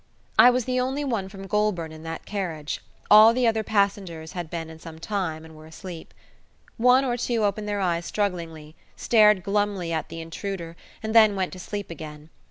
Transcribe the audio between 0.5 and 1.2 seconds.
the only